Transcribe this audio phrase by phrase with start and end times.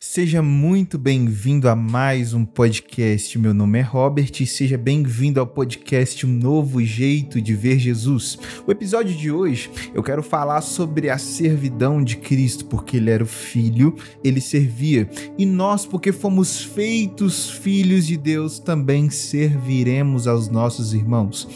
[0.00, 3.36] Seja muito bem-vindo a mais um podcast.
[3.36, 8.38] Meu nome é Robert e seja bem-vindo ao podcast Um Novo Jeito de Ver Jesus.
[8.64, 13.24] O episódio de hoje eu quero falar sobre a servidão de Cristo, porque ele era
[13.24, 20.48] o filho, ele servia, e nós, porque fomos feitos filhos de Deus, também serviremos aos
[20.48, 21.48] nossos irmãos.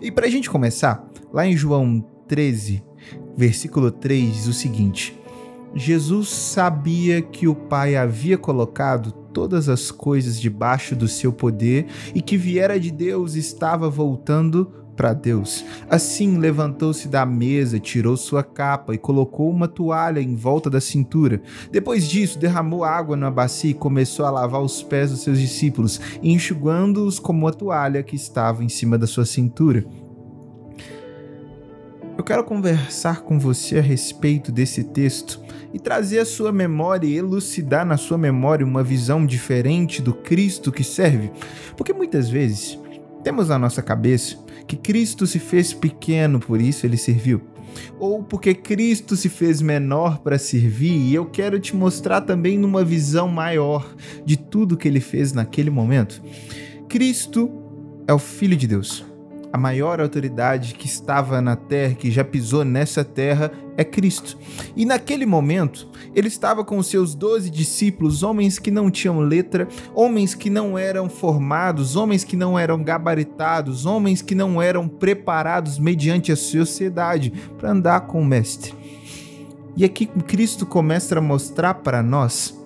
[0.00, 2.82] E para a gente começar, lá em João 13,
[3.36, 5.19] versículo 3 diz o seguinte
[5.74, 12.20] Jesus sabia que o Pai havia colocado todas as coisas debaixo do seu poder e
[12.20, 15.64] que viera de Deus estava voltando para Deus.
[15.88, 21.40] Assim levantou-se da mesa, tirou sua capa e colocou uma toalha em volta da cintura.
[21.72, 25.98] Depois disso, derramou água na bacia e começou a lavar os pés dos seus discípulos,
[26.22, 29.86] enxugando-os com a toalha que estava em cima da sua cintura.
[32.20, 35.40] Eu quero conversar com você a respeito desse texto
[35.72, 40.70] e trazer a sua memória e elucidar na sua memória uma visão diferente do Cristo
[40.70, 41.32] que serve.
[41.78, 42.78] Porque muitas vezes
[43.24, 44.36] temos na nossa cabeça
[44.68, 47.40] que Cristo se fez pequeno, por isso ele serviu.
[47.98, 52.84] Ou porque Cristo se fez menor para servir, e eu quero te mostrar também numa
[52.84, 53.94] visão maior
[54.26, 56.22] de tudo que ele fez naquele momento.
[56.86, 57.50] Cristo
[58.06, 59.09] é o Filho de Deus.
[59.52, 64.38] A maior autoridade que estava na terra, que já pisou nessa terra, é Cristo.
[64.76, 70.34] E naquele momento, ele estava com seus doze discípulos, homens que não tinham letra, homens
[70.36, 76.30] que não eram formados, homens que não eram gabaritados, homens que não eram preparados mediante
[76.30, 78.72] a sociedade para andar com o Mestre.
[79.76, 82.56] E aqui Cristo começa a mostrar para nós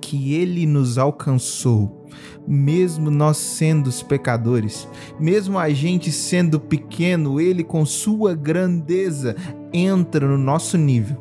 [0.00, 2.03] que ele nos alcançou
[2.46, 9.34] mesmo nós sendo os pecadores, mesmo a gente sendo pequeno, ele com sua grandeza
[9.72, 11.16] entra no nosso nível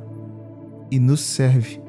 [0.91, 1.81] e nos serve.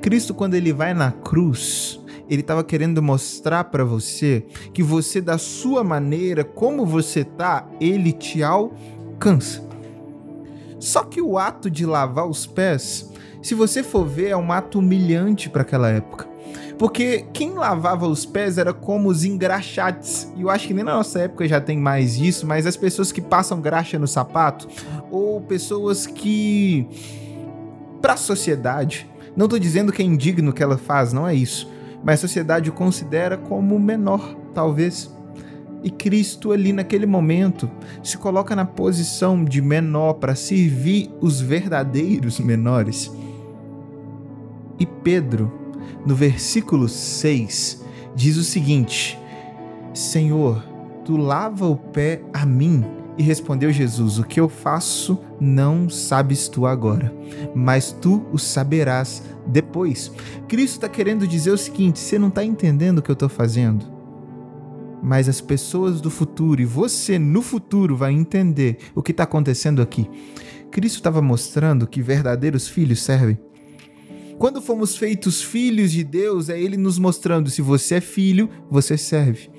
[0.00, 5.36] Cristo, quando ele vai na cruz, ele estava querendo mostrar para você que você, da
[5.36, 9.68] sua maneira, como você tá, ele te alcança.
[10.78, 14.78] Só que o ato de lavar os pés, se você for ver, é um ato
[14.78, 16.29] humilhante para aquela época.
[16.80, 20.32] Porque quem lavava os pés era como os engraxates.
[20.34, 23.12] E eu acho que nem na nossa época já tem mais isso, mas as pessoas
[23.12, 24.66] que passam graxa no sapato,
[25.10, 26.88] ou pessoas que.
[28.00, 31.34] Para a sociedade, não estou dizendo que é indigno o que ela faz, não é
[31.34, 31.70] isso.
[32.02, 35.14] Mas a sociedade o considera como menor, talvez.
[35.84, 37.70] E Cristo, ali naquele momento,
[38.02, 43.12] se coloca na posição de menor para servir os verdadeiros menores.
[44.78, 45.59] E Pedro,
[46.04, 47.84] no versículo 6,
[48.14, 49.18] diz o seguinte:
[49.94, 50.62] Senhor,
[51.04, 52.84] tu lava o pé a mim.
[53.18, 57.14] E respondeu Jesus: O que eu faço não sabes tu agora,
[57.54, 60.10] mas tu o saberás depois.
[60.48, 63.84] Cristo está querendo dizer o seguinte: você não está entendendo o que eu estou fazendo,
[65.02, 69.82] mas as pessoas do futuro e você no futuro vai entender o que está acontecendo
[69.82, 70.08] aqui.
[70.70, 73.38] Cristo estava mostrando que verdadeiros filhos servem.
[74.40, 78.96] Quando fomos feitos filhos de Deus, é Ele nos mostrando: se você é filho, você
[78.96, 79.50] serve.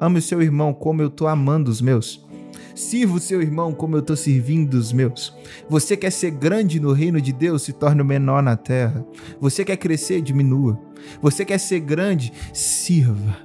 [0.00, 2.26] Ame o seu irmão como eu estou amando os meus.
[2.74, 5.32] Sirva o seu irmão como eu estou servindo os meus.
[5.70, 9.06] Você quer ser grande no reino de Deus, se torne o menor na terra.
[9.40, 10.76] Você quer crescer, diminua.
[11.22, 13.36] Você quer ser grande, sirva.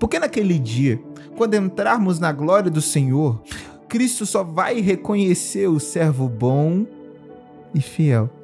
[0.00, 1.00] Porque naquele dia,
[1.36, 3.40] quando entrarmos na glória do Senhor,
[3.88, 6.84] Cristo só vai reconhecer o servo bom
[7.72, 8.41] e fiel.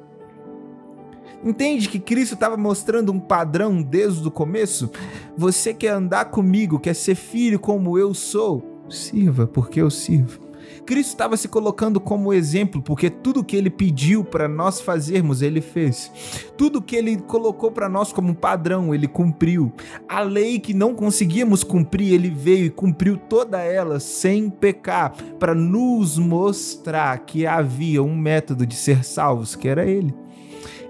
[1.43, 4.91] Entende que Cristo estava mostrando um padrão desde o começo?
[5.37, 8.83] Você quer andar comigo, quer ser filho como eu sou?
[8.89, 10.49] Sirva, porque eu sirvo.
[10.85, 15.61] Cristo estava se colocando como exemplo, porque tudo que ele pediu para nós fazermos, ele
[15.61, 16.11] fez.
[16.57, 19.71] Tudo que ele colocou para nós como padrão, ele cumpriu.
[20.07, 25.53] A lei que não conseguíamos cumprir, ele veio e cumpriu toda ela sem pecar, para
[25.55, 30.13] nos mostrar que havia um método de ser salvos, que era ele.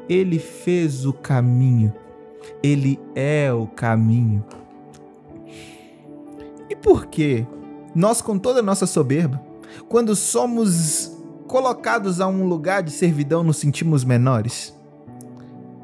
[0.09, 1.93] Ele fez o caminho.
[2.63, 4.43] Ele é o caminho.
[6.69, 7.45] E por que
[7.95, 9.41] nós, com toda a nossa soberba,
[9.87, 11.15] quando somos
[11.47, 14.75] colocados a um lugar de servidão, nos sentimos menores?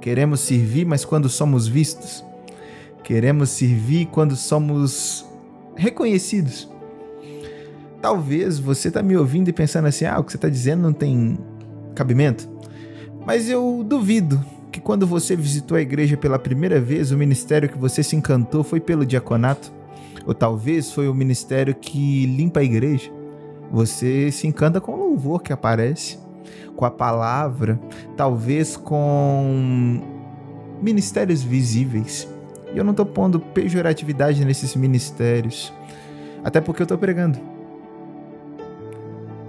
[0.01, 2.23] Queremos servir, mas quando somos vistos,
[3.03, 5.25] queremos servir quando somos
[5.75, 6.69] reconhecidos.
[8.01, 10.93] Talvez você está me ouvindo e pensando assim: ah, o que você está dizendo não
[10.93, 11.37] tem
[11.95, 12.47] cabimento.
[13.25, 17.77] Mas eu duvido que quando você visitou a igreja pela primeira vez, o ministério que
[17.77, 19.73] você se encantou foi pelo diaconato,
[20.25, 23.11] ou talvez foi o ministério que limpa a igreja.
[23.71, 26.19] Você se encanta com o louvor que aparece,
[26.75, 27.79] com a palavra,
[28.15, 30.01] talvez com
[30.81, 32.27] ministérios visíveis.
[32.73, 35.73] E eu não estou pondo pejoratividade nesses ministérios,
[36.43, 37.39] até porque eu estou pregando.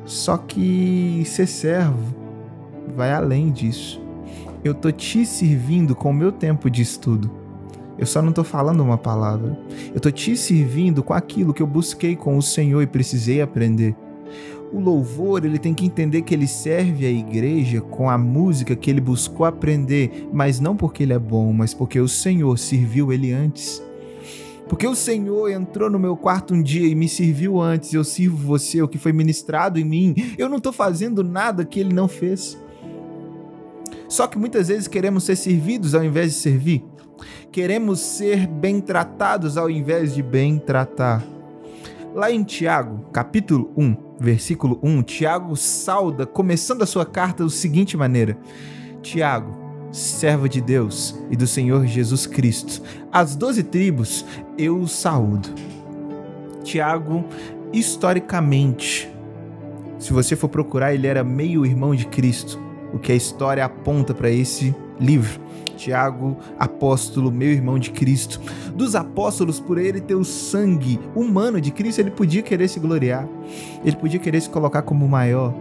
[0.04, 2.25] Só que ser servo
[2.96, 4.00] vai além disso.
[4.64, 7.30] Eu tô te servindo com o meu tempo de estudo.
[7.98, 9.58] Eu só não tô falando uma palavra.
[9.94, 13.94] Eu tô te servindo com aquilo que eu busquei com o Senhor e precisei aprender.
[14.72, 18.90] O louvor, ele tem que entender que ele serve a igreja com a música que
[18.90, 23.32] ele buscou aprender, mas não porque ele é bom, mas porque o Senhor serviu ele
[23.32, 23.82] antes.
[24.68, 28.36] Porque o Senhor entrou no meu quarto um dia e me serviu antes, eu sirvo
[28.36, 30.14] você, o que foi ministrado em mim.
[30.36, 32.58] Eu não estou fazendo nada que ele não fez.
[34.16, 36.82] Só que muitas vezes queremos ser servidos ao invés de servir.
[37.52, 41.22] Queremos ser bem tratados ao invés de bem tratar.
[42.14, 47.94] Lá em Tiago, capítulo 1, versículo 1, Tiago sauda, começando a sua carta, da seguinte
[47.94, 48.38] maneira:
[49.02, 49.54] Tiago,
[49.92, 52.80] servo de Deus e do Senhor Jesus Cristo.
[53.12, 54.24] As doze tribos
[54.56, 55.50] eu os saúdo.
[56.64, 57.22] Tiago,
[57.70, 59.10] historicamente,
[59.98, 64.14] se você for procurar, ele era meio irmão de Cristo, o que a história aponta
[64.14, 65.40] para esse livro.
[65.76, 68.40] Tiago, apóstolo, meu irmão de Cristo.
[68.74, 73.28] Dos apóstolos, por ele ter o sangue humano de Cristo, ele podia querer se gloriar,
[73.84, 75.54] ele podia querer se colocar como maior.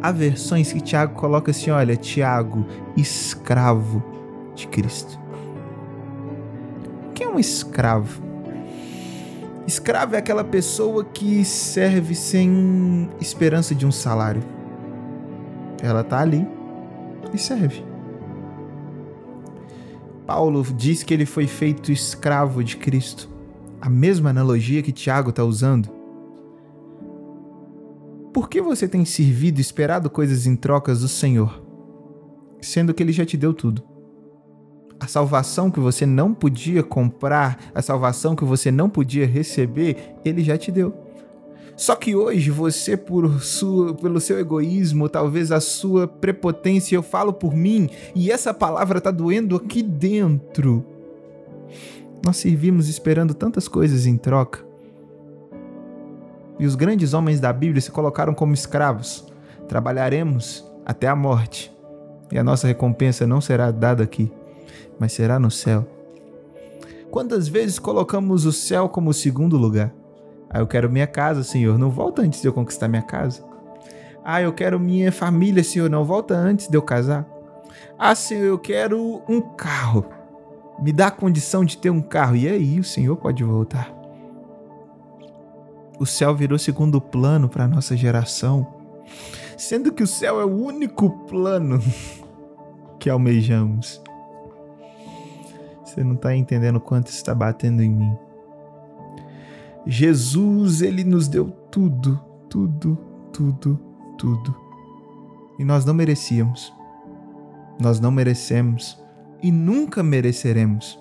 [0.00, 2.64] Há versões que Tiago coloca assim: olha, Tiago,
[2.96, 4.02] escravo
[4.54, 5.18] de Cristo.
[7.14, 8.22] Quem é um escravo?
[9.66, 14.42] Escravo é aquela pessoa que serve sem esperança de um salário.
[15.82, 16.46] Ela tá ali
[17.32, 17.84] e serve.
[20.26, 23.28] Paulo diz que ele foi feito escravo de Cristo.
[23.80, 25.88] A mesma analogia que Tiago está usando.
[28.36, 31.62] Por que você tem servido e esperado coisas em trocas do Senhor,
[32.60, 33.82] sendo que Ele já te deu tudo?
[35.00, 40.42] A salvação que você não podia comprar, a salvação que você não podia receber, Ele
[40.42, 41.05] já te deu.
[41.76, 47.34] Só que hoje você, por sua, pelo seu egoísmo, talvez a sua prepotência, eu falo
[47.34, 50.82] por mim, e essa palavra tá doendo aqui dentro.
[52.24, 54.64] Nós servimos esperando tantas coisas em troca.
[56.58, 59.26] E os grandes homens da Bíblia se colocaram como escravos.
[59.68, 61.70] Trabalharemos até a morte,
[62.32, 64.32] e a nossa recompensa não será dada aqui,
[64.98, 65.86] mas será no céu.
[67.10, 69.92] Quantas vezes colocamos o céu como segundo lugar?
[70.56, 71.76] Ah, eu quero minha casa, Senhor.
[71.76, 73.44] Não volta antes de eu conquistar minha casa.
[74.24, 75.90] Ah, eu quero minha família, Senhor.
[75.90, 77.28] Não volta antes de eu casar.
[77.98, 80.06] Ah, Senhor, eu quero um carro.
[80.80, 82.36] Me dá a condição de ter um carro.
[82.36, 83.92] E aí, o Senhor pode voltar.
[85.98, 88.66] O céu virou segundo plano para nossa geração,
[89.58, 91.82] sendo que o céu é o único plano
[92.98, 94.02] que almejamos.
[95.84, 98.25] Você não está entendendo quanto está batendo em mim.
[99.86, 102.98] Jesus, ele nos deu tudo, tudo,
[103.32, 103.80] tudo,
[104.18, 104.56] tudo.
[105.58, 106.72] E nós não merecíamos.
[107.80, 108.98] Nós não merecemos
[109.42, 110.98] e nunca mereceremos.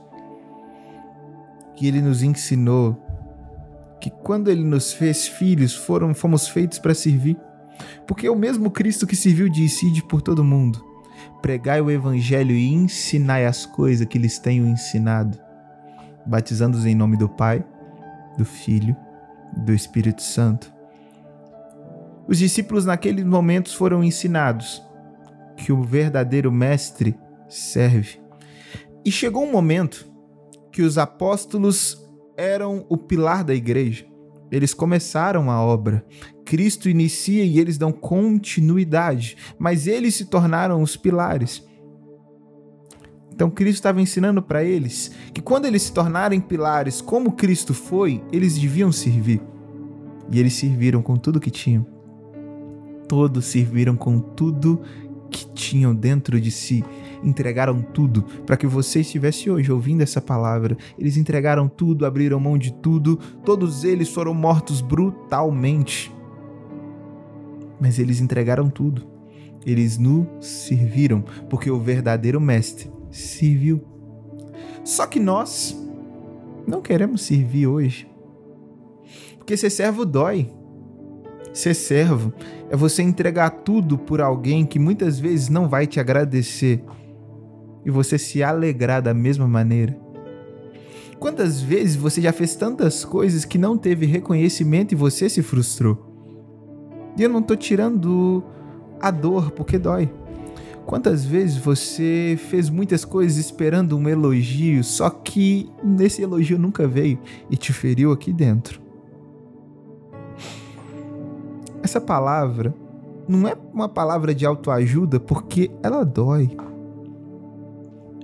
[1.75, 3.01] Que ele nos ensinou
[3.99, 7.37] que quando ele nos fez filhos, foram fomos feitos para servir.
[8.07, 10.83] Porque é o mesmo Cristo que serviu incide por todo mundo.
[11.41, 15.39] Pregai o evangelho e ensinai as coisas que lhes tenho ensinado,
[16.25, 17.63] batizando-os em nome do Pai,
[18.37, 18.95] do Filho
[19.57, 20.73] do Espírito Santo.
[22.27, 24.81] Os discípulos naqueles momentos foram ensinados
[25.55, 27.15] que o verdadeiro mestre
[27.47, 28.19] serve.
[29.03, 30.07] E chegou um momento
[30.71, 32.03] que os apóstolos
[32.35, 34.05] eram o pilar da igreja.
[34.51, 36.05] Eles começaram a obra.
[36.43, 41.63] Cristo inicia e eles dão continuidade, mas eles se tornaram os pilares.
[43.35, 48.23] Então Cristo estava ensinando para eles que quando eles se tornarem pilares como Cristo foi,
[48.31, 49.41] eles deviam servir.
[50.31, 51.85] E eles serviram com tudo que tinham.
[53.09, 54.81] Todos serviram com tudo
[55.29, 56.83] que tinham dentro de si.
[57.21, 60.77] Entregaram tudo para que você estivesse hoje ouvindo essa palavra.
[60.97, 63.19] Eles entregaram tudo, abriram mão de tudo.
[63.43, 66.11] Todos eles foram mortos brutalmente.
[67.81, 69.05] Mas eles entregaram tudo.
[69.65, 73.81] Eles nos serviram, porque o verdadeiro mestre serviu.
[74.83, 75.75] Só que nós
[76.67, 78.07] não queremos servir hoje.
[79.37, 80.51] Porque ser servo dói.
[81.53, 82.33] Ser servo
[82.69, 86.83] é você entregar tudo por alguém que muitas vezes não vai te agradecer
[87.85, 89.97] e você se alegrar da mesma maneira.
[91.17, 96.13] Quantas vezes você já fez tantas coisas que não teve reconhecimento e você se frustrou?
[97.17, 98.43] E eu não tô tirando
[98.99, 100.09] a dor porque dói.
[100.85, 107.17] Quantas vezes você fez muitas coisas esperando um elogio, só que nesse elogio nunca veio
[107.49, 108.79] e te feriu aqui dentro?
[111.81, 112.73] Essa palavra
[113.27, 116.55] não é uma palavra de autoajuda porque ela dói.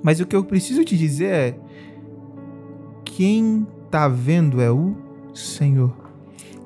[0.03, 1.59] Mas o que eu preciso te dizer é:
[3.03, 4.95] quem tá vendo é o
[5.33, 5.93] Senhor.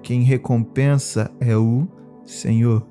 [0.02, 1.88] Quem recompensa é o
[2.26, 2.86] Senhor.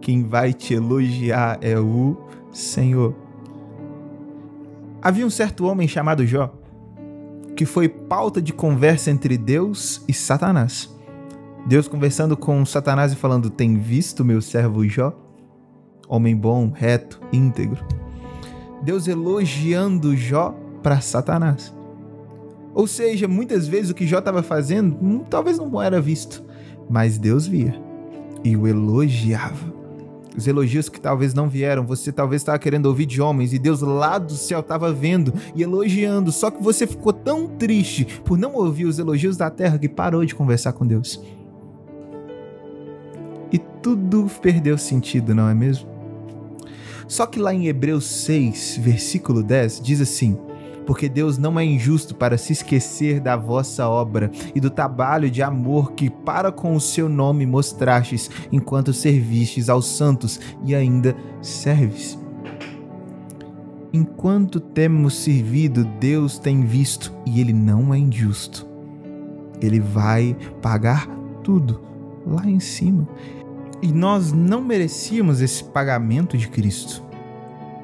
[0.00, 2.16] Quem vai te elogiar é o
[2.52, 3.14] Senhor.
[5.02, 6.52] Havia um certo homem chamado Jó
[7.60, 10.88] que foi pauta de conversa entre Deus e Satanás.
[11.66, 15.12] Deus conversando com Satanás e falando: Tem visto meu servo Jó?
[16.08, 17.84] Homem bom, reto, íntegro.
[18.82, 21.70] Deus elogiando Jó para Satanás.
[22.72, 26.42] Ou seja, muitas vezes o que Jó estava fazendo hum, talvez não era visto,
[26.88, 27.78] mas Deus via
[28.42, 29.79] e o elogiava.
[30.36, 33.80] Os elogios que talvez não vieram, você talvez estava querendo ouvir de homens e Deus
[33.80, 36.30] lá do céu estava vendo e elogiando.
[36.30, 40.24] Só que você ficou tão triste por não ouvir os elogios da terra que parou
[40.24, 41.20] de conversar com Deus.
[43.52, 45.88] E tudo perdeu sentido, não é mesmo?
[47.08, 50.38] Só que lá em Hebreus 6, versículo 10, diz assim:
[50.86, 55.42] porque Deus não é injusto para se esquecer da vossa obra e do trabalho de
[55.42, 62.18] amor que para com o seu nome mostrastes enquanto servistes aos santos e ainda serves.
[63.92, 68.66] Enquanto temos servido, Deus tem visto e ele não é injusto.
[69.60, 71.08] Ele vai pagar
[71.42, 71.80] tudo
[72.24, 73.08] lá em cima.
[73.82, 77.02] E nós não merecíamos esse pagamento de Cristo.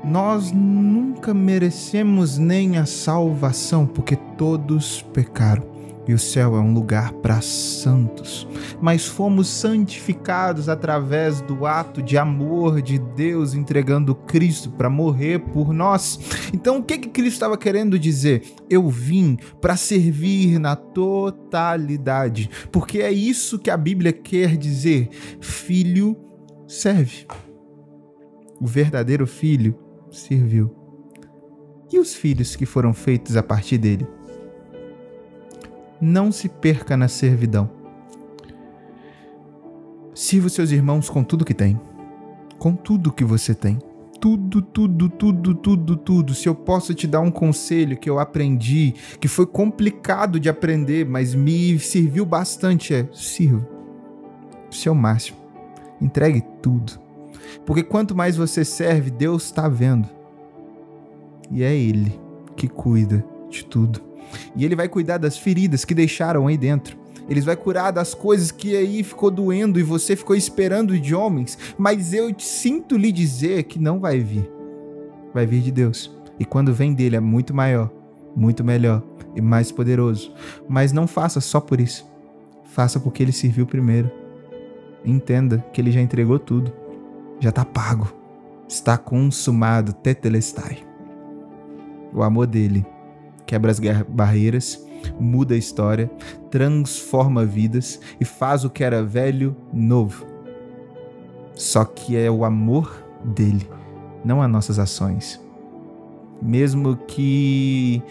[0.06, 5.75] Nós nunca merecemos nem a salvação, porque todos pecaram.
[6.06, 8.46] E o céu é um lugar para santos.
[8.80, 15.72] Mas fomos santificados através do ato de amor de Deus entregando Cristo para morrer por
[15.72, 16.20] nós.
[16.54, 18.44] Então, o que, que Cristo estava querendo dizer?
[18.70, 22.48] Eu vim para servir na totalidade.
[22.70, 25.08] Porque é isso que a Bíblia quer dizer.
[25.40, 26.16] Filho
[26.68, 27.26] serve.
[28.60, 30.75] O verdadeiro filho serviu.
[31.92, 34.06] E os filhos que foram feitos a partir dele?
[36.00, 37.70] Não se perca na servidão.
[40.14, 41.78] Sirva seus irmãos com tudo que tem,
[42.58, 43.78] com tudo que você tem.
[44.20, 46.34] Tudo, tudo, tudo, tudo, tudo.
[46.34, 51.06] Se eu posso te dar um conselho que eu aprendi, que foi complicado de aprender,
[51.06, 53.66] mas me serviu bastante, é sirva.
[54.70, 55.38] Seu máximo.
[56.00, 57.05] Entregue tudo
[57.64, 60.08] porque quanto mais você serve, Deus está vendo.
[61.50, 62.18] E é Ele
[62.56, 64.00] que cuida de tudo.
[64.54, 66.96] E Ele vai cuidar das feridas que deixaram aí dentro.
[67.28, 71.58] Ele vai curar das coisas que aí ficou doendo e você ficou esperando de homens.
[71.76, 74.48] Mas eu sinto lhe dizer que não vai vir.
[75.34, 76.14] Vai vir de Deus.
[76.38, 77.90] E quando vem dele é muito maior,
[78.34, 79.02] muito melhor
[79.34, 80.32] e mais poderoso.
[80.68, 82.08] Mas não faça só por isso.
[82.64, 84.10] Faça porque ele serviu primeiro.
[85.04, 86.72] Entenda que ele já entregou tudo
[87.40, 88.12] já está pago,
[88.68, 90.78] está consumado, tetelestai.
[92.12, 92.84] O amor dele
[93.44, 93.78] quebra as
[94.08, 94.84] barreiras,
[95.20, 96.10] muda a história,
[96.50, 100.26] transforma vidas e faz o que era velho novo.
[101.54, 103.68] Só que é o amor dele,
[104.24, 105.40] não as nossas ações.
[106.40, 108.02] Mesmo que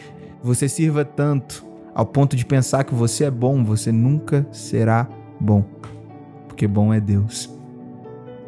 [0.42, 5.08] você sirva tanto ao ponto de pensar que você é bom, você nunca será
[5.40, 5.64] bom,
[6.48, 7.55] porque bom é Deus.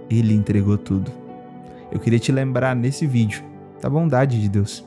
[0.10, 1.12] Ele entregou tudo.
[1.92, 3.44] Eu queria te lembrar nesse vídeo
[3.82, 4.86] da bondade de Deus.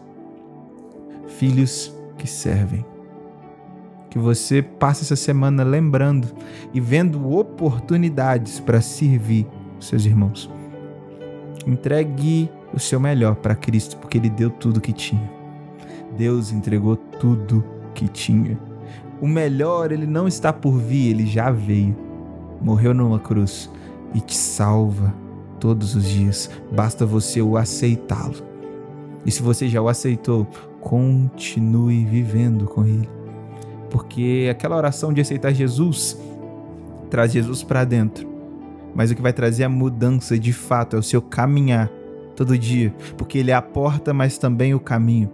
[1.26, 2.84] Filhos que servem.
[4.10, 6.28] Que você passe essa semana lembrando
[6.74, 9.46] e vendo oportunidades para servir
[9.78, 10.50] seus irmãos.
[11.66, 15.30] Entregue o seu melhor para Cristo, porque Ele deu tudo que tinha.
[16.16, 18.58] Deus entregou tudo que tinha.
[19.20, 21.96] O melhor, Ele não está por vir, Ele já veio.
[22.60, 23.70] Morreu numa cruz
[24.14, 25.14] e te salva
[25.58, 26.50] todos os dias.
[26.72, 28.36] Basta você o aceitá-lo.
[29.24, 30.46] E se você já o aceitou,
[30.80, 33.08] continue vivendo com ele.
[33.90, 36.18] Porque aquela oração de aceitar Jesus
[37.10, 38.28] traz Jesus para dentro.
[38.94, 41.90] Mas o que vai trazer a mudança de fato é o seu caminhar
[42.34, 45.30] todo dia, porque ele é a porta, mas também o caminho.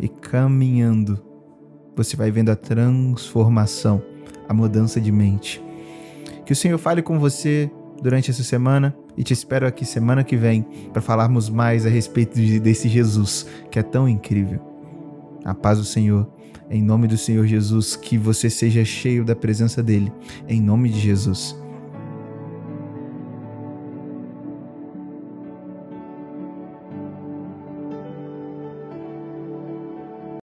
[0.00, 1.22] E caminhando,
[1.94, 4.02] você vai vendo a transformação,
[4.48, 5.62] a mudança de mente.
[6.44, 7.70] Que o Senhor fale com você
[8.02, 10.62] durante essa semana e te espero aqui semana que vem
[10.92, 14.60] para falarmos mais a respeito de, desse Jesus que é tão incrível.
[15.44, 16.28] A paz do Senhor,
[16.70, 20.12] em nome do Senhor Jesus, que você seja cheio da presença dele,
[20.48, 21.56] em nome de Jesus.